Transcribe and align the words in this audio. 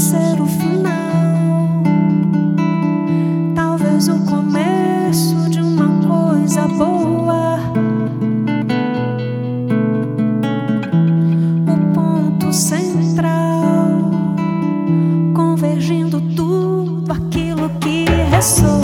ser 0.00 0.40
o 0.40 0.46
final. 0.46 1.82
Talvez 3.54 4.08
o 4.08 4.18
começo 4.24 5.50
de 5.50 5.60
uma 5.60 5.88
coisa 6.08 6.66
boa. 6.68 7.58
O 11.68 11.94
ponto 11.94 12.50
central, 12.50 14.10
convergindo 15.34 16.18
tudo 16.34 17.12
aquilo 17.12 17.68
que 17.78 18.06
ressoa. 18.30 18.79